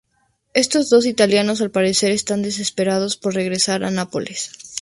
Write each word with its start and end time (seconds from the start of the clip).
Estos 0.55 0.89
dos 0.89 1.05
italianos, 1.05 1.61
al 1.61 1.69
parecer, 1.69 2.09
están 2.11 2.41
desesperados 2.41 3.17
por 3.17 3.35
regresar 3.35 3.83
a 3.83 3.91
Nápoles. 3.91 4.51